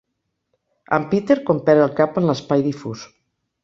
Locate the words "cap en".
2.03-2.29